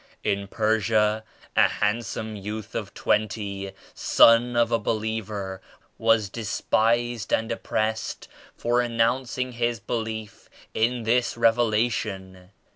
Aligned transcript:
In 0.23 0.47
Persia 0.47 1.23
a 1.55 1.67
handsome 1.67 2.35
youth 2.35 2.73
of 2.73 2.91
twenty, 2.95 3.71
son 3.93 4.55
of 4.55 4.71
a 4.71 4.79
believer 4.79 5.61
was 5.99 6.27
despised 6.27 7.31
and 7.31 7.51
op 7.51 7.61
pressed 7.61 8.27
for 8.55 8.81
announcing 8.81 9.51
his 9.51 9.79
belief 9.79 10.49
in 10.73 11.03
this 11.03 11.35
Revela 11.35 11.91
tion. 11.91 12.49